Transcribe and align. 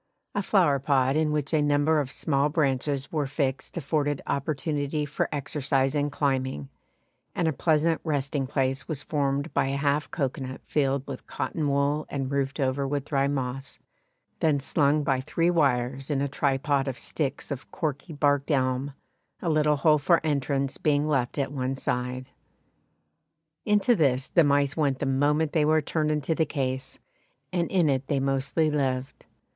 A 0.33 0.41
flowerpot 0.41 1.15
in 1.15 1.31
which 1.31 1.53
a 1.53 1.61
number 1.61 1.99
of 1.99 2.09
small 2.09 2.49
branches 2.49 3.11
were 3.11 3.27
fixed 3.27 3.77
afforded 3.77 4.19
opportunity 4.25 5.05
for 5.05 5.29
exercise 5.31 5.93
in 5.93 6.09
climbing, 6.09 6.69
and 7.35 7.47
a 7.47 7.53
pleasant 7.53 8.01
resting 8.03 8.47
place 8.47 8.87
was 8.87 9.03
formed 9.03 9.53
by 9.53 9.67
a 9.67 9.77
half 9.77 10.09
cocoanut 10.09 10.61
filled 10.65 11.05
with 11.05 11.27
cotton 11.27 11.69
wool 11.69 12.07
and 12.09 12.31
roofed 12.31 12.59
over 12.59 12.87
with 12.87 13.05
dry 13.05 13.27
moss, 13.27 13.77
then 14.39 14.59
slung 14.59 15.03
by 15.03 15.21
three 15.21 15.51
wires 15.51 16.09
in 16.09 16.19
a 16.19 16.27
tripod 16.27 16.87
of 16.87 16.97
sticks 16.97 17.51
of 17.51 17.69
corky 17.69 18.11
barked 18.11 18.49
elm, 18.49 18.95
a 19.39 19.49
little 19.49 19.75
hole 19.75 19.99
for 19.99 20.19
entrance 20.25 20.79
being 20.79 21.07
left 21.07 21.37
at 21.37 21.51
one 21.51 21.75
side. 21.75 22.29
Into 23.65 23.93
this 23.95 24.29
the 24.29 24.43
mice 24.43 24.75
went 24.75 24.97
the 24.97 25.05
moment 25.05 25.53
they 25.53 25.63
were 25.63 25.79
turned 25.79 26.09
into 26.09 26.33
the 26.33 26.45
case, 26.47 26.97
and 27.53 27.69
in 27.69 27.87
it 27.87 28.07
they 28.07 28.19
mostly 28.19 28.71
lived. 28.71 29.25